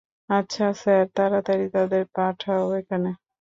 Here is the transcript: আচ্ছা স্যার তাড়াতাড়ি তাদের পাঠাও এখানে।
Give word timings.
আচ্ছা 0.29 0.65
স্যার 0.75 1.05
তাড়াতাড়ি 1.15 1.65
তাদের 1.75 2.03
পাঠাও 2.15 2.65
এখানে। 2.79 3.09